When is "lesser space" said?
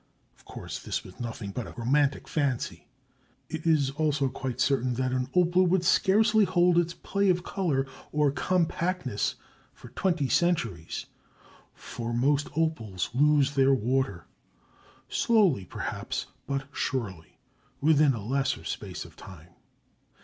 18.25-19.05